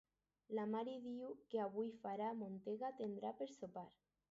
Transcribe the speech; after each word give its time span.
La 0.59 0.63
mare 0.75 0.95
diu 1.03 1.35
que 1.51 1.61
avui 1.67 1.93
farà 2.07 2.33
mongeta 2.41 2.93
tendra 3.03 3.37
per 3.43 3.53
sopar 3.55 3.89